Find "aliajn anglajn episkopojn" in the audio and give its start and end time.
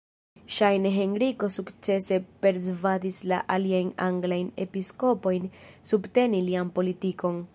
3.57-5.47